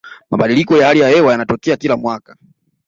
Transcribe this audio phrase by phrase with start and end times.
[0.29, 2.37] mabadiliko ya hali ya hewa yanatokea kila mwaka